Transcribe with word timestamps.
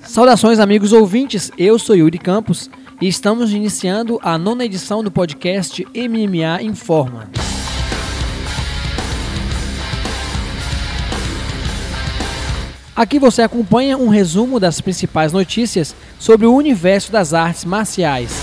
Saudações, 0.00 0.58
amigos 0.58 0.92
ouvintes. 0.92 1.50
Eu 1.58 1.78
sou 1.78 1.94
Yuri 1.94 2.18
Campos 2.18 2.70
e 3.00 3.06
estamos 3.06 3.52
iniciando 3.52 4.18
a 4.22 4.38
nona 4.38 4.64
edição 4.64 5.02
do 5.02 5.10
podcast 5.10 5.86
MMA 5.94 6.62
Informa. 6.62 7.30
Aqui 12.96 13.18
você 13.18 13.42
acompanha 13.42 13.96
um 13.96 14.08
resumo 14.08 14.58
das 14.58 14.80
principais 14.80 15.32
notícias 15.32 15.94
sobre 16.18 16.46
o 16.46 16.54
universo 16.54 17.12
das 17.12 17.32
artes 17.32 17.64
marciais. 17.64 18.42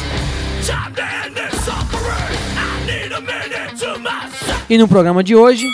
E 4.70 4.78
no 4.78 4.88
programa 4.88 5.22
de 5.22 5.36
hoje, 5.36 5.68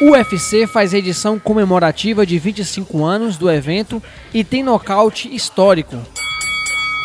UFC 0.00 0.66
faz 0.68 0.94
edição 0.94 1.40
comemorativa 1.40 2.24
de 2.24 2.38
25 2.38 3.04
anos 3.04 3.36
do 3.36 3.50
evento 3.50 4.00
e 4.32 4.44
tem 4.44 4.62
nocaute 4.62 5.34
histórico. 5.34 5.96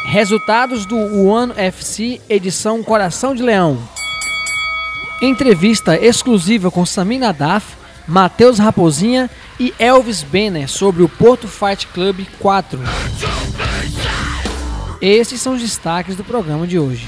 Resultados 0.05 0.85
do 0.85 0.97
One 1.25 1.53
FC 1.55 2.21
edição 2.29 2.83
Coração 2.83 3.33
de 3.33 3.41
Leão. 3.41 3.79
Entrevista 5.21 5.97
exclusiva 5.97 6.69
com 6.69 6.85
Samina 6.85 7.33
Daf, 7.33 7.75
Matheus 8.07 8.59
Raposinha 8.59 9.27
e 9.59 9.73
Elvis 9.79 10.21
Benner 10.21 10.69
sobre 10.69 11.01
o 11.01 11.09
Porto 11.09 11.47
Fight 11.47 11.87
Club 11.87 12.27
4. 12.39 12.79
Esses 15.01 15.41
são 15.41 15.55
os 15.55 15.61
destaques 15.61 16.15
do 16.15 16.23
programa 16.23 16.67
de 16.67 16.77
hoje. 16.77 17.07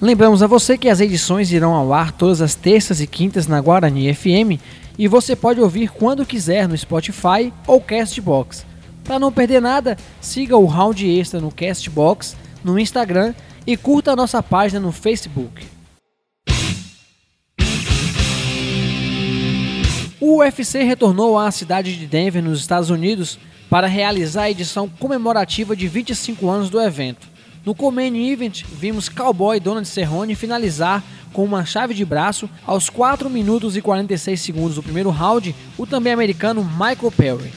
Lembramos 0.00 0.44
a 0.44 0.46
você 0.46 0.78
que 0.78 0.88
as 0.88 1.00
edições 1.00 1.50
irão 1.50 1.74
ao 1.74 1.92
ar 1.92 2.12
todas 2.12 2.40
as 2.40 2.54
terças 2.54 3.00
e 3.00 3.06
quintas 3.06 3.48
na 3.48 3.60
Guarani 3.60 4.14
FM 4.14 4.62
e 4.96 5.08
você 5.08 5.34
pode 5.34 5.60
ouvir 5.60 5.90
quando 5.90 6.24
quiser 6.24 6.68
no 6.68 6.78
Spotify 6.78 7.52
ou 7.66 7.80
Castbox. 7.80 8.64
Para 9.02 9.18
não 9.18 9.32
perder 9.32 9.60
nada, 9.60 9.96
siga 10.20 10.56
o 10.56 10.66
Round 10.66 11.04
Extra 11.04 11.40
no 11.40 11.50
Castbox, 11.50 12.36
no 12.62 12.78
Instagram 12.78 13.34
e 13.66 13.76
curta 13.76 14.12
a 14.12 14.16
nossa 14.16 14.40
página 14.40 14.78
no 14.78 14.92
Facebook. 14.92 15.66
O 20.20 20.36
UFC 20.38 20.84
retornou 20.84 21.36
à 21.36 21.50
cidade 21.50 21.98
de 21.98 22.06
Denver, 22.06 22.42
nos 22.42 22.60
Estados 22.60 22.90
Unidos, 22.90 23.36
para 23.68 23.88
realizar 23.88 24.42
a 24.42 24.50
edição 24.50 24.88
comemorativa 24.88 25.74
de 25.74 25.88
25 25.88 26.48
anos 26.48 26.70
do 26.70 26.80
evento. 26.80 27.37
No 27.68 27.74
Comain 27.74 28.16
Event, 28.30 28.64
vimos 28.64 29.10
Cowboy 29.10 29.60
Donald 29.60 29.86
Cerrone 29.86 30.34
finalizar 30.34 31.04
com 31.34 31.44
uma 31.44 31.66
chave 31.66 31.92
de 31.92 32.02
braço 32.02 32.48
aos 32.66 32.88
4 32.88 33.28
minutos 33.28 33.76
e 33.76 33.82
46 33.82 34.40
segundos 34.40 34.76
do 34.76 34.82
primeiro 34.82 35.10
round 35.10 35.54
o 35.76 35.86
também 35.86 36.14
americano 36.14 36.64
Michael 36.64 37.12
Perry. 37.14 37.52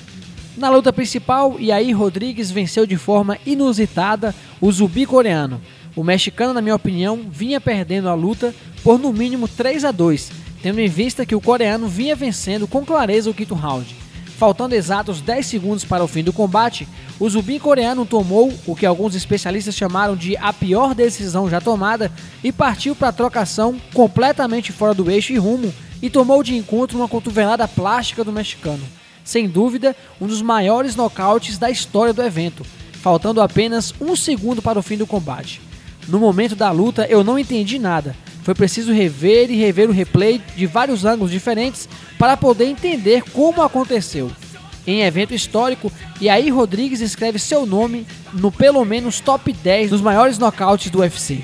Na 0.58 0.70
luta 0.70 0.92
principal, 0.92 1.56
Yair 1.58 1.98
Rodrigues 1.98 2.52
venceu 2.52 2.86
de 2.86 2.98
forma 2.98 3.38
inusitada 3.46 4.36
o 4.60 4.70
zumbi 4.70 5.06
coreano. 5.06 5.62
O 5.96 6.04
mexicano, 6.04 6.54
na 6.54 6.62
minha 6.62 6.76
opinião, 6.76 7.22
vinha 7.32 7.62
perdendo 7.62 8.10
a 8.10 8.14
luta 8.14 8.54
por 8.84 9.00
no 9.00 9.14
mínimo 9.14 9.48
3 9.48 9.86
a 9.86 9.92
2, 9.92 10.30
tendo 10.62 10.82
em 10.82 10.90
vista 10.90 11.26
que 11.26 11.36
o 11.36 11.40
coreano 11.40 11.88
vinha 11.88 12.18
vencendo 12.18 12.68
com 12.68 12.84
clareza 12.84 13.30
o 13.30 13.34
quinto 13.34 13.56
round. 13.56 13.96
Faltando 14.42 14.74
exatos 14.74 15.22
10 15.22 15.46
segundos 15.46 15.86
para 15.86 16.04
o 16.04 16.08
fim 16.08 16.24
do 16.24 16.34
combate, 16.34 16.88
o 17.20 17.30
zumbi 17.30 17.60
coreano 17.60 18.08
tomou 18.08 18.52
o 18.66 18.76
que 18.76 18.88
alguns 18.88 19.14
especialistas 19.14 19.76
chamaram 19.76 20.16
de 20.16 20.36
a 20.36 20.52
pior 20.52 20.96
decisão 20.96 21.48
já 21.48 21.62
tomada 21.62 22.12
e 22.44 22.52
partiu 22.52 22.96
para 22.96 23.10
a 23.10 23.14
trocação 23.14 23.80
completamente 23.94 24.72
fora 24.72 24.96
do 24.96 25.12
eixo 25.12 25.32
e 25.32 25.38
rumo 25.38 25.72
e 26.02 26.10
tomou 26.10 26.42
de 26.42 26.56
encontro 26.56 26.98
uma 26.98 27.08
cotovelada 27.08 27.68
plástica 27.68 28.24
do 28.24 28.32
mexicano. 28.34 28.82
Sem 29.24 29.48
dúvida, 29.48 29.96
um 30.20 30.26
dos 30.26 30.42
maiores 30.42 30.96
nocautes 30.96 31.60
da 31.60 31.70
história 31.70 32.12
do 32.12 32.24
evento, 32.24 32.66
faltando 32.94 33.44
apenas 33.44 33.94
um 34.02 34.16
segundo 34.16 34.60
para 34.60 34.80
o 34.80 34.82
fim 34.82 34.98
do 34.98 35.06
combate. 35.06 35.62
No 36.08 36.20
momento 36.20 36.56
da 36.56 36.72
luta 36.72 37.06
eu 37.06 37.24
não 37.24 37.38
entendi 37.38 37.78
nada, 37.78 38.16
foi 38.44 38.56
preciso 38.56 38.92
rever 38.92 39.52
e 39.52 39.56
rever 39.56 39.90
o 39.90 39.94
replay 39.94 40.42
de 40.56 40.66
vários 40.66 41.06
ângulos 41.06 41.32
diferentes 41.32 41.88
para 42.18 42.36
poder 42.36 42.66
entender 42.66 43.24
como 43.32 43.62
aconteceu. 43.62 44.32
Em 44.86 45.02
evento 45.02 45.34
histórico, 45.34 45.92
Yair 46.20 46.54
Rodrigues 46.54 47.02
escreve 47.02 47.38
seu 47.38 47.66
nome 47.66 48.06
no 48.34 48.52
pelo 48.52 48.84
menos 48.84 49.20
top 49.20 49.54
10 49.54 49.92
dos 49.92 50.02
maiores 50.02 50.40
nocautes 50.40 50.90
do 50.90 51.00
UFC. 51.00 51.42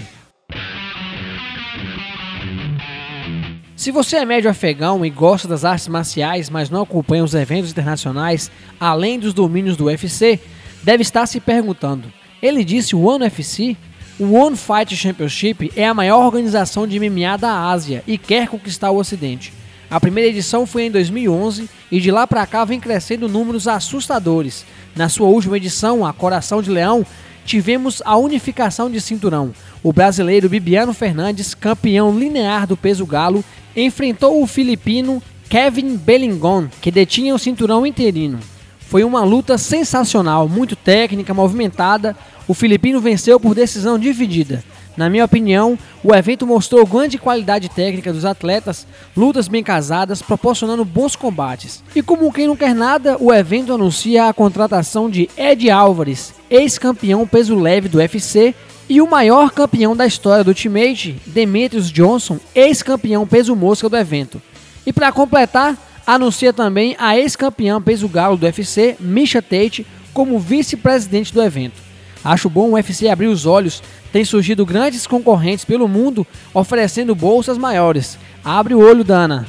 Se 3.76 3.92
você 3.92 4.18
é 4.18 4.26
médio 4.26 4.50
afegão 4.50 5.06
e 5.06 5.10
gosta 5.10 5.48
das 5.48 5.64
artes 5.64 5.88
marciais, 5.88 6.50
mas 6.50 6.70
não 6.70 6.82
acompanha 6.82 7.24
os 7.24 7.36
eventos 7.36 7.70
internacionais 7.70 8.52
além 8.80 9.20
dos 9.20 9.36
domínios 9.36 9.78
do 9.78 9.86
UFC, 9.86 10.40
deve 10.84 11.04
estar 11.04 11.28
se 11.28 11.40
perguntando: 11.40 12.12
ele 12.42 12.64
disse 12.64 12.96
o 12.96 13.04
One 13.04 13.24
UFC? 13.24 13.78
O 14.20 14.34
One 14.34 14.58
Fight 14.58 14.96
Championship 14.96 15.72
é 15.76 15.86
a 15.86 15.94
maior 15.94 16.26
organização 16.26 16.88
de 16.88 17.00
MMA 17.00 17.38
da 17.38 17.70
Ásia 17.70 18.04
e 18.08 18.18
quer 18.18 18.48
conquistar 18.48 18.90
o 18.90 18.98
Ocidente. 18.98 19.54
A 19.92 20.00
primeira 20.00 20.32
edição 20.32 20.66
foi 20.66 20.86
em 20.86 20.92
2011 20.92 21.70
e 21.92 22.00
de 22.00 22.10
lá 22.10 22.26
para 22.26 22.48
cá 22.48 22.66
vem 22.66 22.80
crescendo 22.80 23.30
números 23.30 23.68
assustadores. 23.68 24.66
Na 24.96 25.08
sua 25.08 25.28
última 25.28 25.58
edição, 25.58 26.04
a 26.04 26.12
Coração 26.12 26.64
de 26.64 26.72
Leão, 26.72 27.06
tivemos 27.46 28.02
a 28.04 28.18
unificação 28.18 28.90
de 28.90 29.00
cinturão. 29.00 29.54
O 29.84 29.94
brasileiro 29.94 30.50
Bibiano 30.50 30.96
Fernandes, 30.96 31.54
campeão 31.54 32.18
linear 32.18 32.66
do 32.66 32.76
peso 32.76 33.06
galo, 33.06 33.46
enfrentou 33.76 34.42
o 34.42 34.48
filipino 34.48 35.22
Kevin 35.48 35.96
Bellingon, 35.96 36.70
que 36.82 36.90
detinha 36.90 37.36
o 37.36 37.40
cinturão 37.40 37.86
interino. 37.86 38.40
Foi 38.80 39.04
uma 39.04 39.24
luta 39.24 39.58
sensacional, 39.58 40.50
muito 40.50 40.76
técnica, 40.76 41.34
movimentada. 41.34 42.16
O 42.48 42.54
filipino 42.54 43.02
venceu 43.02 43.40
por 43.40 43.54
decisão 43.54 44.00
dividida. 44.00 44.64
Na 44.96 45.10
minha 45.10 45.26
opinião, 45.26 45.78
o 46.04 46.16
evento 46.16 46.48
mostrou 46.48 46.86
grande 46.86 47.20
qualidade 47.20 47.70
técnica 47.70 48.12
dos 48.12 48.26
atletas, 48.26 48.88
lutas 49.16 49.48
bem 49.48 49.64
casadas, 49.64 50.24
proporcionando 50.24 50.84
bons 50.84 51.16
combates. 51.16 51.84
E 51.96 52.02
como 52.02 52.32
quem 52.34 52.48
não 52.48 52.56
quer 52.56 52.74
nada, 52.74 53.16
o 53.20 53.32
evento 53.32 53.74
anuncia 53.74 54.28
a 54.28 54.34
contratação 54.34 55.10
de 55.10 55.30
Ed 55.38 55.70
Álvares, 55.70 56.34
ex-campeão 56.50 57.28
peso 57.28 57.54
leve 57.54 57.88
do 57.88 58.00
UFC, 58.00 58.56
e 58.90 59.02
o 59.02 59.08
maior 59.08 59.52
campeão 59.52 59.96
da 59.96 60.08
história 60.08 60.44
do 60.44 60.48
Ultimate, 60.48 61.22
Demetrius 61.28 61.92
Johnson, 61.92 62.40
ex-campeão 62.56 63.28
peso 63.28 63.56
mosca 63.56 63.90
do 63.90 63.98
evento. 63.98 64.42
E 64.86 64.94
para 64.94 65.12
completar, 65.12 65.78
anuncia 66.08 66.54
também 66.54 66.96
a 66.98 67.18
ex-campeã 67.18 67.82
peso 67.82 68.08
galo 68.08 68.38
do 68.38 68.46
UFC, 68.46 68.96
Misha 69.00 69.42
Tate, 69.42 69.86
como 70.14 70.40
vice-presidente 70.40 71.34
do 71.34 71.44
evento. 71.44 71.87
Acho 72.28 72.50
bom 72.50 72.72
o 72.72 72.74
UFC 72.74 73.08
abrir 73.08 73.28
os 73.28 73.46
olhos, 73.46 73.82
tem 74.12 74.26
surgido 74.26 74.66
grandes 74.66 75.08
concorrentes 75.08 75.64
pelo 75.64 75.88
mundo 75.88 76.28
oferecendo 76.54 77.16
bolsas 77.16 77.58
maiores. 77.58 78.20
Abre 78.44 78.76
o 78.76 78.80
olho, 78.80 79.02
Dana. 79.02 79.48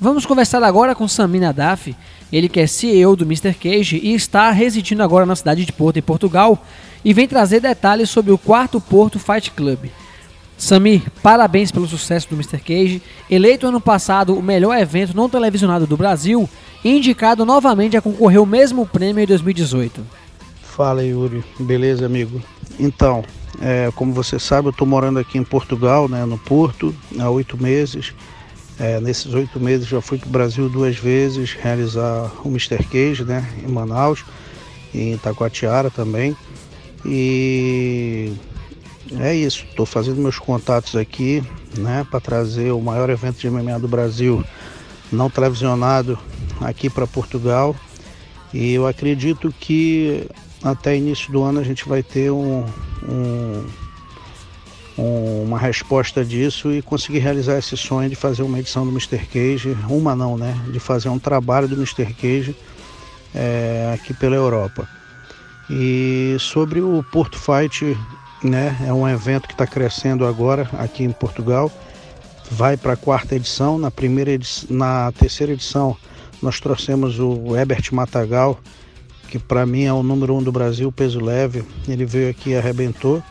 Vamos 0.00 0.26
conversar 0.26 0.64
agora 0.64 0.96
com 0.96 1.06
Samina 1.06 1.52
Daf, 1.52 1.94
ele 2.32 2.48
que 2.48 2.58
é 2.58 2.66
CEO 2.66 3.14
do 3.14 3.24
Mr. 3.24 3.54
Cage 3.54 4.00
e 4.02 4.12
está 4.12 4.50
residindo 4.50 5.04
agora 5.04 5.24
na 5.24 5.36
cidade 5.36 5.64
de 5.64 5.72
Porto, 5.72 6.00
em 6.00 6.02
Portugal, 6.02 6.60
e 7.04 7.14
vem 7.14 7.28
trazer 7.28 7.60
detalhes 7.60 8.10
sobre 8.10 8.32
o 8.32 8.38
quarto 8.38 8.80
Porto 8.80 9.20
Fight 9.20 9.52
Club. 9.52 9.86
Samir, 10.58 11.02
parabéns 11.22 11.70
pelo 11.70 11.86
sucesso 11.86 12.28
do 12.30 12.34
Mr. 12.34 12.58
Cage, 12.58 13.02
eleito 13.30 13.66
ano 13.66 13.80
passado 13.80 14.34
o 14.34 14.42
melhor 14.42 14.76
evento 14.78 15.14
não 15.14 15.28
televisionado 15.28 15.86
do 15.86 15.96
Brasil 15.96 16.48
e 16.82 16.96
indicado 16.96 17.44
novamente 17.44 17.96
a 17.96 18.00
concorrer 18.00 18.40
o 18.40 18.46
mesmo 18.46 18.86
prêmio 18.86 19.22
em 19.22 19.26
2018. 19.26 20.04
Fala 20.62 21.04
Yuri, 21.04 21.44
beleza 21.60 22.06
amigo? 22.06 22.40
Então, 22.78 23.22
é, 23.60 23.90
como 23.94 24.12
você 24.12 24.38
sabe, 24.38 24.68
eu 24.68 24.70
estou 24.70 24.86
morando 24.86 25.18
aqui 25.18 25.38
em 25.38 25.44
Portugal, 25.44 26.08
né, 26.08 26.24
no 26.24 26.38
Porto, 26.38 26.94
há 27.18 27.28
oito 27.30 27.60
meses. 27.60 28.14
É, 28.78 29.00
nesses 29.00 29.32
oito 29.32 29.58
meses 29.58 29.86
já 29.86 30.00
fui 30.00 30.18
para 30.18 30.28
o 30.28 30.30
Brasil 30.30 30.68
duas 30.68 30.96
vezes 30.96 31.52
realizar 31.52 32.30
o 32.44 32.48
Mr. 32.48 32.82
Cage, 32.84 33.24
né, 33.24 33.46
em 33.62 33.70
Manaus, 33.70 34.24
e 34.92 35.00
em 35.00 35.14
Itacoatiara 35.14 35.90
também. 35.90 36.36
E 37.04 38.32
é 39.20 39.34
isso, 39.34 39.64
estou 39.68 39.86
fazendo 39.86 40.20
meus 40.20 40.38
contatos 40.38 40.96
aqui, 40.96 41.42
né, 41.78 42.06
para 42.10 42.20
trazer 42.20 42.72
o 42.72 42.80
maior 42.80 43.08
evento 43.10 43.38
de 43.38 43.48
MMA 43.48 43.78
do 43.78 43.88
Brasil, 43.88 44.44
não 45.12 45.30
televisionado, 45.30 46.18
aqui 46.60 46.90
para 46.90 47.06
Portugal. 47.06 47.74
E 48.52 48.72
eu 48.74 48.86
acredito 48.86 49.54
que 49.60 50.28
até 50.62 50.96
início 50.96 51.30
do 51.30 51.42
ano 51.42 51.60
a 51.60 51.62
gente 51.62 51.88
vai 51.88 52.02
ter 52.02 52.30
um, 52.30 52.64
um, 53.08 53.66
um, 54.98 55.42
uma 55.44 55.58
resposta 55.58 56.24
disso 56.24 56.72
e 56.72 56.82
conseguir 56.82 57.18
realizar 57.18 57.58
esse 57.58 57.76
sonho 57.76 58.08
de 58.08 58.16
fazer 58.16 58.42
uma 58.42 58.58
edição 58.58 58.84
do 58.84 58.90
Mr. 58.90 59.18
Cage, 59.26 59.76
uma 59.88 60.16
não, 60.16 60.36
né? 60.36 60.58
De 60.72 60.80
fazer 60.80 61.08
um 61.08 61.18
trabalho 61.18 61.68
do 61.68 61.74
Mr. 61.74 62.06
Cage 62.14 62.56
é, 63.34 63.92
aqui 63.94 64.14
pela 64.14 64.34
Europa. 64.34 64.88
E 65.68 66.36
sobre 66.38 66.80
o 66.80 67.04
Porto 67.12 67.38
Fight 67.38 67.96
né? 68.42 68.76
É 68.86 68.92
um 68.92 69.08
evento 69.08 69.46
que 69.46 69.54
está 69.54 69.66
crescendo 69.66 70.26
agora 70.26 70.68
aqui 70.78 71.04
em 71.04 71.12
Portugal. 71.12 71.70
Vai 72.50 72.76
para 72.76 72.92
a 72.92 72.96
quarta 72.96 73.34
edição. 73.34 73.78
Na 73.78 73.90
primeira 73.90 74.30
edição, 74.30 74.68
na 74.70 75.12
terceira 75.12 75.52
edição 75.52 75.96
nós 76.40 76.60
trouxemos 76.60 77.18
o 77.18 77.56
Herbert 77.56 77.88
Matagal, 77.92 78.60
que 79.28 79.38
para 79.38 79.64
mim 79.64 79.84
é 79.84 79.92
o 79.92 80.02
número 80.02 80.36
um 80.36 80.42
do 80.42 80.52
Brasil, 80.52 80.92
peso 80.92 81.20
leve. 81.20 81.64
Ele 81.88 82.04
veio 82.04 82.30
aqui 82.30 82.50
e 82.50 82.56
arrebentou. 82.56 83.22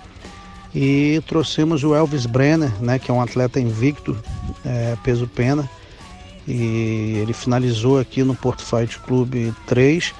E 0.73 1.21
trouxemos 1.27 1.83
o 1.83 1.95
Elvis 1.95 2.25
Brenner, 2.25 2.71
né, 2.81 2.99
que 2.99 3.09
é 3.09 3.13
um 3.13 3.21
atleta 3.21 3.59
invicto, 3.59 4.17
é, 4.65 4.97
peso 5.03 5.27
pena. 5.27 5.69
E 6.45 7.19
ele 7.21 7.31
finalizou 7.31 7.97
aqui 7.97 8.23
no 8.23 8.35
Porto 8.35 8.63
Fight 8.63 8.99
Club 8.99 9.53
3 9.65 10.13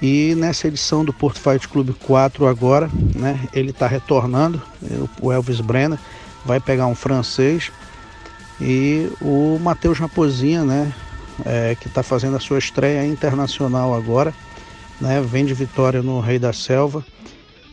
e 0.00 0.34
nessa 0.36 0.68
edição 0.68 1.04
do 1.04 1.12
Porto 1.12 1.40
Fight 1.40 1.68
Club 1.68 1.90
4 2.06 2.46
agora, 2.46 2.88
né, 3.14 3.40
ele 3.52 3.70
está 3.70 3.86
retornando, 3.86 4.62
o 5.20 5.32
Elvis 5.32 5.60
Brenner 5.60 5.98
vai 6.44 6.60
pegar 6.60 6.86
um 6.86 6.94
francês 6.94 7.72
e 8.60 9.10
o 9.20 9.58
Matheus 9.60 9.98
Raposinha, 9.98 10.64
né, 10.64 10.92
é, 11.44 11.76
que 11.80 11.88
está 11.88 12.02
fazendo 12.02 12.36
a 12.36 12.40
sua 12.40 12.58
estreia 12.58 13.04
internacional 13.04 13.92
agora, 13.94 14.32
né, 15.00 15.20
vem 15.20 15.44
de 15.44 15.54
vitória 15.54 16.00
no 16.00 16.20
Rei 16.20 16.38
da 16.38 16.52
Selva 16.52 17.04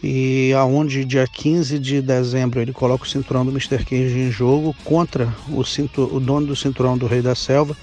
e 0.01 0.53
aonde 0.53 1.05
dia 1.05 1.27
15 1.27 1.79
de 1.79 2.01
dezembro 2.01 2.59
ele 2.59 2.73
coloca 2.73 3.03
o 3.03 3.07
cinturão 3.07 3.45
do 3.45 3.51
Mr. 3.51 3.83
Cage 3.83 4.19
em 4.19 4.31
jogo 4.31 4.75
contra 4.83 5.33
o, 5.47 5.61
o 5.61 6.19
dono 6.19 6.47
do 6.47 6.55
cinturão 6.55 6.97
do 6.97 7.07
Rei 7.07 7.21
da 7.21 7.35
Selva, 7.35 7.75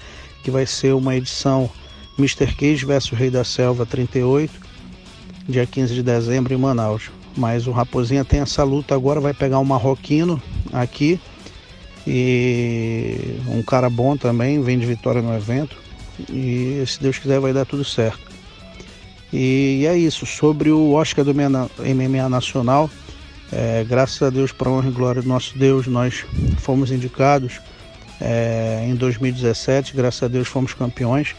que 0.43 0.51
vai 0.51 0.65
ser 0.65 0.93
uma 0.93 1.15
edição 1.15 1.69
Mr. 2.17 2.53
Cage 2.53 2.85
versus 2.85 3.17
Rei 3.17 3.29
da 3.29 3.43
Selva 3.43 3.85
38, 3.85 4.51
dia 5.47 5.65
15 5.65 5.93
de 5.93 6.03
dezembro 6.03 6.53
em 6.53 6.57
Manaus. 6.57 7.09
Mas 7.35 7.65
o 7.65 7.71
Raposinha 7.71 8.23
tem 8.23 8.41
essa 8.41 8.63
luta 8.63 8.93
agora, 8.93 9.19
vai 9.19 9.33
pegar 9.33 9.59
um 9.59 9.65
marroquino 9.65 10.41
aqui 10.71 11.19
e 12.05 13.39
um 13.47 13.63
cara 13.63 13.89
bom 13.89 14.15
também, 14.15 14.61
vem 14.61 14.77
de 14.77 14.85
vitória 14.85 15.21
no 15.21 15.35
evento. 15.35 15.75
E 16.29 16.83
se 16.85 17.01
Deus 17.01 17.17
quiser 17.17 17.39
vai 17.39 17.53
dar 17.53 17.65
tudo 17.65 17.83
certo. 17.83 18.31
E 19.31 19.85
é 19.87 19.97
isso, 19.97 20.27
sobre 20.27 20.69
o 20.69 20.91
Oscar 20.91 21.25
do 21.25 21.33
MMA 21.33 22.29
Nacional, 22.29 22.87
é, 23.51 23.83
graças 23.83 24.21
a 24.21 24.29
Deus, 24.29 24.51
para 24.51 24.69
honra 24.69 24.89
e 24.89 24.91
glória 24.91 25.21
do 25.23 25.27
nosso 25.27 25.57
Deus, 25.57 25.87
nós 25.87 26.23
fomos 26.59 26.91
indicados 26.91 27.59
é, 28.21 28.85
em 28.87 28.95
2017, 28.95 29.95
graças 29.95 30.21
a 30.21 30.27
Deus 30.27 30.47
fomos 30.47 30.73
campeões. 30.75 31.35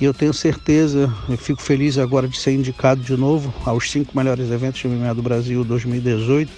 E 0.00 0.04
eu 0.04 0.12
tenho 0.12 0.34
certeza, 0.34 1.12
eu 1.28 1.38
fico 1.38 1.62
feliz 1.62 1.98
agora 1.98 2.26
de 2.26 2.36
ser 2.36 2.52
indicado 2.52 3.00
de 3.00 3.16
novo 3.16 3.54
aos 3.64 3.90
cinco 3.90 4.16
melhores 4.16 4.50
eventos 4.50 4.80
de 4.80 4.88
MMA 4.88 5.14
do 5.14 5.22
Brasil 5.22 5.64
2018. 5.64 6.50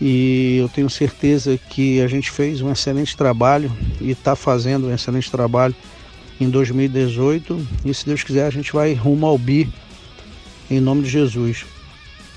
E 0.00 0.58
eu 0.60 0.68
tenho 0.68 0.88
certeza 0.88 1.58
que 1.58 2.00
a 2.00 2.06
gente 2.06 2.30
fez 2.30 2.60
um 2.60 2.70
excelente 2.70 3.16
trabalho 3.16 3.72
e 4.00 4.12
está 4.12 4.36
fazendo 4.36 4.86
um 4.86 4.94
excelente 4.94 5.28
trabalho 5.30 5.74
em 6.40 6.48
2018. 6.48 7.66
E 7.84 7.92
se 7.92 8.06
Deus 8.06 8.22
quiser, 8.22 8.46
a 8.46 8.50
gente 8.50 8.72
vai 8.72 8.94
rumo 8.94 9.26
ao 9.26 9.36
BI 9.36 9.68
em 10.70 10.80
nome 10.80 11.02
de 11.02 11.08
Jesus. 11.08 11.64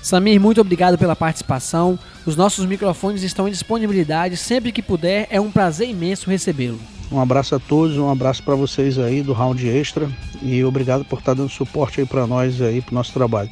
Samir, 0.02 0.40
muito 0.40 0.60
obrigado 0.60 0.98
pela 0.98 1.14
participação. 1.14 1.96
Os 2.26 2.34
nossos 2.34 2.66
microfones 2.66 3.22
estão 3.22 3.46
em 3.46 3.52
disponibilidade. 3.52 4.36
Sempre 4.36 4.72
que 4.72 4.82
puder, 4.82 5.28
é 5.30 5.40
um 5.40 5.50
prazer 5.50 5.88
imenso 5.88 6.28
recebê-lo. 6.28 6.80
Um 7.12 7.20
abraço 7.20 7.54
a 7.54 7.58
todos, 7.58 7.98
um 7.98 8.10
abraço 8.10 8.42
para 8.42 8.54
vocês 8.54 8.98
aí 8.98 9.22
do 9.22 9.34
Round 9.34 9.68
Extra 9.68 10.10
e 10.40 10.64
obrigado 10.64 11.04
por 11.04 11.18
estar 11.18 11.32
tá 11.32 11.42
dando 11.42 11.50
suporte 11.50 12.00
aí 12.00 12.06
para 12.06 12.26
nós 12.26 12.62
aí 12.62 12.80
para 12.80 12.94
nosso 12.94 13.12
trabalho. 13.12 13.50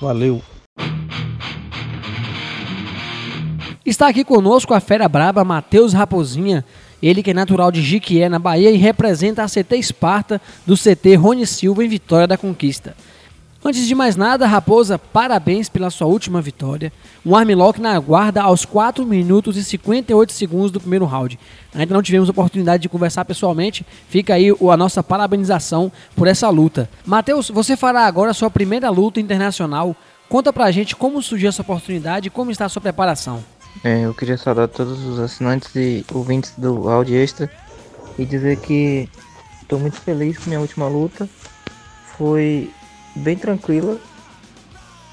Valeu. 0.00 0.40
Está 3.84 4.08
aqui 4.08 4.24
conosco 4.24 4.72
a 4.72 4.80
fera 4.80 5.06
braba 5.06 5.44
Matheus 5.44 5.92
Raposinha, 5.92 6.64
ele 7.02 7.22
que 7.22 7.32
é 7.32 7.34
natural 7.34 7.70
de 7.70 7.82
Jiquié, 7.82 8.30
na 8.30 8.38
Bahia 8.38 8.70
e 8.70 8.78
representa 8.78 9.42
a 9.42 9.48
CT 9.48 9.76
Esparta 9.76 10.40
do 10.66 10.74
CT 10.74 11.16
Rony 11.16 11.46
Silva 11.46 11.84
em 11.84 11.88
Vitória 11.88 12.26
da 12.26 12.38
Conquista. 12.38 12.96
Antes 13.66 13.86
de 13.86 13.94
mais 13.94 14.14
nada, 14.14 14.46
Raposa, 14.46 14.98
parabéns 14.98 15.70
pela 15.70 15.88
sua 15.88 16.06
última 16.06 16.42
vitória. 16.42 16.92
Um 17.24 17.34
armlock 17.34 17.80
na 17.80 17.98
guarda 17.98 18.42
aos 18.42 18.66
4 18.66 19.06
minutos 19.06 19.56
e 19.56 19.64
58 19.64 20.34
segundos 20.34 20.70
do 20.70 20.78
primeiro 20.78 21.06
round. 21.06 21.38
Ainda 21.74 21.94
não 21.94 22.02
tivemos 22.02 22.28
oportunidade 22.28 22.82
de 22.82 22.90
conversar 22.90 23.24
pessoalmente, 23.24 23.86
fica 24.06 24.34
aí 24.34 24.50
a 24.50 24.76
nossa 24.76 25.02
parabenização 25.02 25.90
por 26.14 26.28
essa 26.28 26.50
luta. 26.50 26.90
Matheus, 27.06 27.48
você 27.48 27.74
fará 27.74 28.04
agora 28.04 28.32
a 28.32 28.34
sua 28.34 28.50
primeira 28.50 28.90
luta 28.90 29.18
internacional. 29.18 29.96
Conta 30.28 30.52
pra 30.52 30.70
gente 30.70 30.94
como 30.94 31.22
surgiu 31.22 31.48
essa 31.48 31.62
oportunidade 31.62 32.26
e 32.26 32.30
como 32.30 32.50
está 32.50 32.66
a 32.66 32.68
sua 32.68 32.82
preparação. 32.82 33.42
É, 33.82 34.04
eu 34.04 34.12
queria 34.12 34.36
saudar 34.36 34.68
todos 34.68 35.02
os 35.06 35.18
assinantes 35.18 35.74
e 35.74 36.04
ouvintes 36.12 36.52
do 36.58 36.86
Áudio 36.90 37.16
Extra 37.16 37.50
e 38.18 38.26
dizer 38.26 38.58
que 38.58 39.08
estou 39.62 39.80
muito 39.80 39.96
feliz 39.96 40.36
com 40.36 40.50
minha 40.50 40.60
última 40.60 40.86
luta. 40.86 41.26
Foi 42.18 42.70
bem 43.14 43.36
tranquila. 43.36 43.98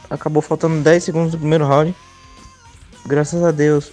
Acabou 0.10 0.42
faltando 0.42 0.82
10 0.82 1.04
segundos 1.04 1.32
do 1.32 1.38
primeiro 1.38 1.66
round. 1.66 1.96
Graças 3.06 3.44
a 3.44 3.52
Deus 3.52 3.92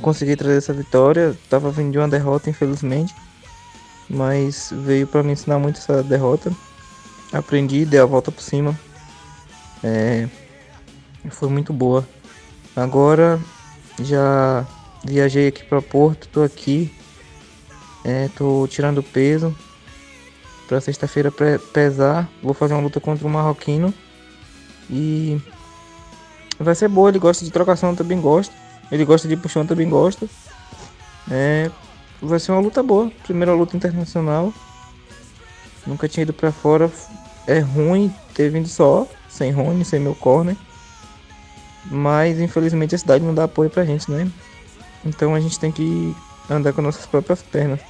consegui 0.00 0.36
trazer 0.36 0.58
essa 0.58 0.72
vitória. 0.72 1.36
Tava 1.48 1.70
vindo 1.70 1.92
de 1.92 1.98
uma 1.98 2.08
derrota, 2.08 2.50
infelizmente. 2.50 3.14
Mas 4.08 4.72
veio 4.72 5.06
para 5.06 5.22
me 5.22 5.32
ensinar 5.32 5.58
muito 5.58 5.78
essa 5.78 6.02
derrota. 6.02 6.52
Aprendi, 7.32 7.84
dei 7.84 8.00
a 8.00 8.06
volta 8.06 8.32
por 8.32 8.42
cima. 8.42 8.78
É, 9.82 10.28
foi 11.30 11.48
muito 11.48 11.72
boa. 11.72 12.06
Agora 12.74 13.38
já 14.00 14.66
viajei 15.04 15.48
aqui 15.48 15.64
para 15.64 15.82
Porto, 15.82 16.28
tô 16.28 16.42
aqui. 16.42 16.92
É, 18.04 18.30
tô 18.36 18.66
tirando 18.68 19.02
peso 19.02 19.54
para 20.68 20.80
sexta-feira 20.80 21.32
pesar. 21.72 22.28
Vou 22.42 22.52
fazer 22.52 22.74
uma 22.74 22.82
luta 22.82 23.00
contra 23.00 23.26
o 23.26 23.30
marroquino. 23.30 23.92
E 24.90 25.40
vai 26.60 26.74
ser 26.74 26.88
boa, 26.88 27.08
ele 27.08 27.18
gosta 27.18 27.44
de 27.44 27.50
trocação, 27.50 27.96
também 27.96 28.20
gosta. 28.20 28.54
Ele 28.92 29.04
gosta 29.04 29.26
de 29.26 29.36
puxão, 29.36 29.66
também 29.66 29.88
gosta. 29.88 30.28
É, 31.30 31.70
vai 32.20 32.38
ser 32.38 32.52
uma 32.52 32.60
luta 32.60 32.82
boa. 32.82 33.10
Primeira 33.24 33.52
luta 33.52 33.76
internacional. 33.76 34.52
Nunca 35.86 36.06
tinha 36.06 36.22
ido 36.22 36.32
para 36.32 36.52
fora. 36.52 36.90
É 37.46 37.60
ruim 37.60 38.14
ter 38.34 38.50
vindo 38.50 38.68
só, 38.68 39.06
sem 39.28 39.50
Rony, 39.50 39.84
sem 39.84 39.98
meu 39.98 40.14
corner. 40.14 40.56
Mas 41.90 42.38
infelizmente 42.38 42.94
a 42.94 42.98
cidade 42.98 43.24
não 43.24 43.34
dá 43.34 43.44
apoio 43.44 43.70
pra 43.70 43.84
gente, 43.84 44.10
né? 44.10 44.30
Então 45.04 45.34
a 45.34 45.40
gente 45.40 45.58
tem 45.58 45.72
que 45.72 46.14
andar 46.50 46.74
com 46.74 46.82
nossas 46.82 47.06
próprias 47.06 47.42
pernas. 47.42 47.80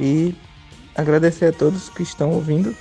E 0.00 0.34
agradecer 0.94 1.46
a 1.46 1.52
todos 1.52 1.88
que 1.88 2.02
estão 2.02 2.30
ouvindo 2.30 2.74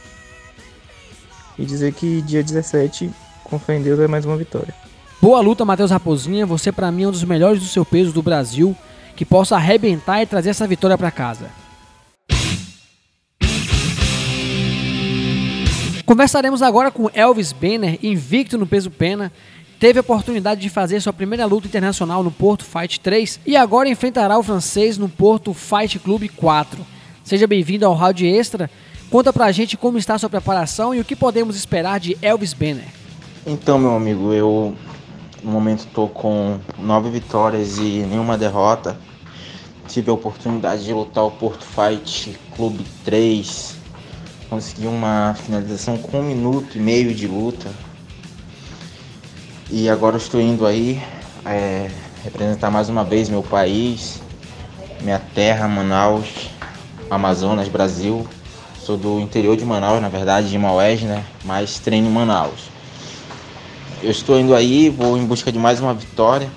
e 1.58 1.66
dizer 1.66 1.94
que 1.94 2.22
dia 2.22 2.44
17, 2.44 3.12
com 3.44 3.60
fé 3.60 3.78
em 3.78 3.82
Deus, 3.82 4.00
é 4.00 4.08
mais 4.08 4.26
uma 4.26 4.38
vitória. 4.38 4.74
Boa 5.22 5.42
luta, 5.42 5.66
Matheus 5.66 5.92
Raposinha. 5.92 6.46
Você, 6.46 6.72
para 6.72 6.90
mim, 6.92 7.04
é 7.04 7.08
um 7.10 7.12
dos 7.12 7.26
melhores 7.26 7.60
do 7.60 7.68
seu 7.68 7.84
peso 7.84 8.14
do 8.14 8.24
Brasil. 8.24 8.76
Que 9.16 9.26
possa 9.26 9.58
arrebentar 9.58 10.22
e 10.22 10.26
trazer 10.26 10.52
essa 10.52 10.66
vitória 10.66 10.98
para 10.98 11.12
casa. 11.12 11.50
Conversaremos 16.06 16.62
agora 16.62 16.90
com 16.90 17.10
Elvis 17.14 17.52
Benner, 17.52 18.00
invicto 18.02 18.58
no 18.58 18.66
peso 18.66 18.90
pena. 18.90 19.30
Teve 19.78 20.00
a 20.00 20.02
oportunidade 20.02 20.60
de 20.62 20.70
fazer 20.70 21.02
sua 21.02 21.14
primeira 21.14 21.46
luta 21.46 21.68
internacional 21.68 22.24
no 22.24 22.32
Porto 22.32 22.64
Fight 22.64 23.00
3 23.00 23.42
e 23.46 23.56
agora 23.56 23.90
enfrentará 23.90 24.40
o 24.40 24.44
francês 24.44 24.98
no 24.98 25.08
Porto 25.08 25.54
Fight 25.54 26.00
Club 26.00 26.30
4. 26.36 26.99
Seja 27.30 27.46
bem-vindo 27.46 27.86
ao 27.86 27.94
Round 27.94 28.26
Extra. 28.26 28.72
Conta 29.08 29.32
pra 29.32 29.52
gente 29.52 29.78
como 29.78 30.00
está 30.00 30.16
a 30.16 30.18
sua 30.18 30.32
preparação 30.32 30.96
e 30.96 31.00
o 31.00 31.06
que 31.06 31.16
podemos 31.16 31.56
esperar 31.56 32.00
de 32.00 32.18
Elvis 32.24 32.56
Benner. 32.56 32.88
Então, 33.46 33.78
meu 33.78 33.96
amigo, 33.96 34.34
eu 34.34 34.76
no 35.44 35.52
momento 35.52 35.82
estou 35.82 36.10
com 36.10 36.58
nove 36.80 37.12
vitórias 37.12 37.78
e 37.78 38.04
nenhuma 38.10 38.36
derrota. 38.36 38.98
Tive 39.88 40.10
a 40.10 40.14
oportunidade 40.14 40.84
de 40.84 40.92
lutar 40.92 41.24
o 41.24 41.30
Porto 41.30 41.64
Fight 41.64 42.36
Clube 42.56 42.84
3. 43.06 43.76
Consegui 44.50 44.88
uma 44.88 45.36
finalização 45.36 46.00
com 46.00 46.22
um 46.22 46.24
minuto 46.24 46.80
e 46.80 46.82
meio 46.82 47.14
de 47.14 47.28
luta. 47.28 47.70
E 49.70 49.88
agora 49.88 50.18
estou 50.18 50.42
indo 50.42 50.66
aí 50.66 51.00
é, 51.46 51.92
representar 52.24 52.72
mais 52.72 52.90
uma 52.90 53.04
vez 53.04 53.30
meu 53.30 53.44
país, 53.44 54.20
minha 55.04 55.20
terra, 55.20 55.68
Manaus 55.68 56.49
Amazonas, 57.10 57.68
Brasil. 57.68 58.28
Sou 58.82 58.98
do 58.98 59.20
interior 59.20 59.56
de 59.56 59.66
Manaus, 59.66 60.02
na 60.02 60.10
verdade, 60.10 60.50
de 60.50 60.58
Maués, 60.58 61.02
né? 61.02 61.24
Mas 61.44 61.80
treino 61.80 62.08
em 62.08 62.12
Manaus. 62.12 62.70
Eu 64.02 64.12
estou 64.12 64.40
indo 64.40 64.56
aí, 64.56 64.90
vou 64.90 65.18
em 65.18 65.26
busca 65.26 65.52
de 65.52 65.60
mais 65.60 65.80
uma 65.80 65.94
vitória. 65.94 66.50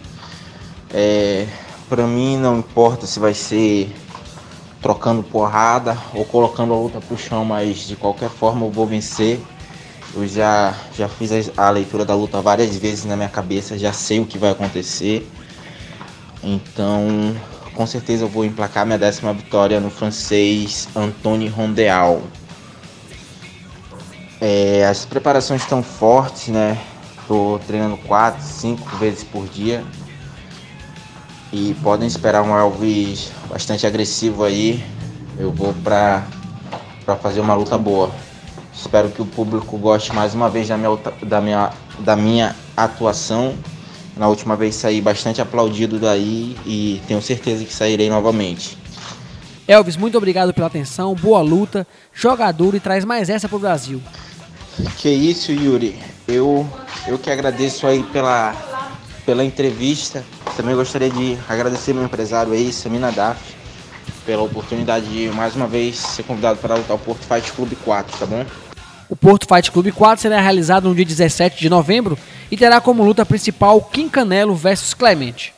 É, 0.93 1.47
para 1.89 2.07
mim 2.07 2.37
não 2.37 2.59
importa 2.59 3.07
se 3.07 3.19
vai 3.19 3.35
ser 3.35 3.93
trocando 4.81 5.23
porrada 5.23 5.97
ou 6.15 6.25
colocando 6.25 6.73
a 6.73 6.77
luta 6.77 7.01
pro 7.01 7.17
chão, 7.17 7.45
mas 7.45 7.87
de 7.87 7.97
qualquer 7.97 8.31
forma 8.31 8.67
eu 8.67 8.71
vou 8.71 8.87
vencer. 8.87 9.41
Eu 10.15 10.27
já, 10.29 10.75
já 10.97 11.09
fiz 11.09 11.33
a, 11.33 11.67
a 11.67 11.71
leitura 11.71 12.05
da 12.05 12.15
luta 12.15 12.41
várias 12.41 12.77
vezes 12.77 13.05
na 13.05 13.17
minha 13.17 13.29
cabeça, 13.29 13.79
já 13.79 13.93
sei 13.93 14.21
o 14.21 14.27
que 14.27 14.39
vai 14.39 14.51
acontecer. 14.51 15.29
Então, 16.43 17.35
com 17.75 17.87
certeza 17.87 18.25
eu 18.25 18.29
vou 18.29 18.45
emplacar 18.45 18.85
minha 18.85 18.99
décima 18.99 19.33
vitória 19.33 19.81
no 19.81 19.91
francês 19.91 20.89
Anthony 20.95 21.49
Rondeal. 21.49 22.23
É, 24.41 24.87
as 24.87 25.05
preparações 25.05 25.63
estão 25.63 25.83
fortes, 25.83 26.49
né? 26.49 26.79
Tô 27.29 27.61
treinando 27.67 27.97
4, 27.99 28.43
5 28.43 28.97
vezes 28.97 29.25
por 29.25 29.47
dia. 29.47 29.85
E 31.53 31.75
podem 31.83 32.09
esperar 32.09 32.43
um 32.43 32.57
Elvis 32.57 33.31
bastante 33.49 33.87
agressivo 33.87 34.43
aí. 34.43 34.85
Eu 35.39 35.53
vou 35.53 35.73
pra, 35.75 36.25
pra 37.05 37.17
fazer 37.17 37.41
uma 37.41 37.55
luta 37.55 37.79
boa. 37.79 38.11
Espero 38.75 39.11
que 39.11 39.23
o 39.23 39.27
público 39.27 39.79
goste 39.79 40.13
mais 40.13 40.35
uma 40.35 40.49
vez 40.49 40.69
da 40.69 40.77
minha, 40.77 40.99
da 41.23 41.41
minha, 41.41 41.71
da 42.01 42.17
minha 42.17 42.57
atuação. 42.77 43.55
Na 44.17 44.29
última 44.29 44.57
vez 44.57 44.75
saí 44.75 45.01
bastante 45.01 45.41
aplaudido 45.41 45.99
daí 45.99 46.57
e 46.67 47.01
tenho 47.07 47.23
certeza 47.23 47.65
que 47.65 47.73
sairei 47.73 48.11
novamente. 48.11 48.77
Elvis, 49.67 49.97
muito 49.97 50.19
obrigado 50.19 50.53
pela 50.53 50.67
atenção, 50.67 51.15
boa 51.15 51.41
luta, 51.41 51.87
jogador 52.13 52.75
e 52.75 52.81
traz 52.81 53.05
mais 53.05 53.31
essa 53.31 53.49
pro 53.49 53.59
Brasil. 53.59 54.03
Que 54.99 55.09
isso, 55.09 55.53
Yuri. 55.53 55.99
Eu, 56.27 56.69
eu 57.07 57.19
que 57.19 57.31
agradeço 57.31 57.87
aí 57.87 58.03
pela, 58.03 58.55
pela 59.25 59.45
entrevista. 59.45 60.25
Também 60.57 60.75
gostaria 60.75 61.11
de 61.11 61.39
agradecer 61.49 61.95
meu 61.95 62.05
empresário 62.05 62.53
aí, 62.53 62.73
Samina 62.73 63.11
Daf, 63.11 63.41
pela 64.27 64.43
oportunidade 64.43 65.07
de 65.07 65.35
mais 65.35 65.55
uma 65.57 65.67
vez 65.67 65.97
ser 65.97 66.23
convidado 66.25 66.59
para 66.59 66.75
lutar 66.75 66.97
o 66.97 66.99
Porto 66.99 67.25
Fight 67.25 67.53
Club 67.53 67.73
4, 67.85 68.19
tá 68.19 68.27
bom? 68.27 68.45
O 69.09 69.17
Porto 69.17 69.47
Fight 69.47 69.71
Club 69.71 69.93
4 69.93 70.23
será 70.23 70.41
realizado 70.41 70.89
no 70.89 70.95
dia 70.95 71.05
17 71.05 71.61
de 71.61 71.69
novembro 71.69 72.19
e 72.53 72.57
terá 72.57 72.83
como 72.83 73.03
luta 73.03 73.25
principal 73.25 73.81
Kim 73.81 74.11
Canelo 74.11 74.55
versus 74.55 74.93
Clemente. 74.93 75.55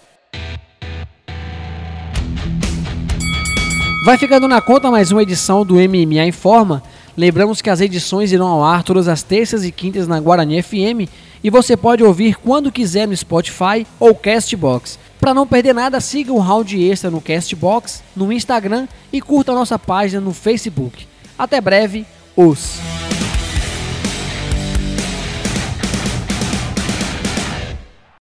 Vai 4.04 4.16
ficando 4.16 4.46
na 4.46 4.60
conta 4.60 4.92
mais 4.92 5.10
uma 5.10 5.22
edição 5.22 5.66
do 5.66 5.74
MMA 5.74 6.24
em 6.24 6.30
Forma. 6.30 6.84
Lembramos 7.16 7.60
que 7.60 7.68
as 7.68 7.80
edições 7.80 8.30
irão 8.30 8.46
ao 8.46 8.62
ar 8.62 8.84
todas 8.84 9.08
as 9.08 9.24
terças 9.24 9.64
e 9.64 9.72
quintas 9.72 10.06
na 10.06 10.20
Guarani 10.20 10.62
FM 10.62 11.10
e 11.42 11.50
você 11.50 11.76
pode 11.76 12.04
ouvir 12.04 12.36
quando 12.36 12.70
quiser 12.70 13.08
no 13.08 13.16
Spotify 13.16 13.84
ou 13.98 14.14
Castbox. 14.14 14.96
Para 15.18 15.34
não 15.34 15.46
perder 15.48 15.74
nada, 15.74 16.00
siga 16.00 16.32
o 16.32 16.38
Round 16.38 16.80
Extra 16.80 17.10
no 17.10 17.20
Castbox, 17.20 18.04
no 18.14 18.32
Instagram 18.32 18.86
e 19.12 19.20
curta 19.20 19.50
a 19.50 19.54
nossa 19.54 19.78
página 19.78 20.20
no 20.20 20.32
Facebook. 20.32 21.08
Até 21.36 21.60
breve, 21.60 22.06
os 22.36 22.78